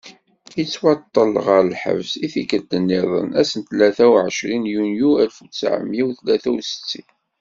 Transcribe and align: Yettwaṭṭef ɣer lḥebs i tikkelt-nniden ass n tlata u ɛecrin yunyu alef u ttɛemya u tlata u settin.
Yettwaṭṭef 0.57 1.29
ɣer 1.45 1.61
lḥebs 1.71 2.11
i 2.25 2.27
tikkelt-nniden 2.33 3.29
ass 3.41 3.51
n 3.59 3.61
tlata 3.67 4.05
u 4.11 4.15
ɛecrin 4.27 4.63
yunyu 4.73 5.11
alef 5.21 5.37
u 5.43 5.45
ttɛemya 5.47 6.03
u 6.09 6.11
tlata 6.17 6.49
u 6.57 6.59
settin. 6.69 7.07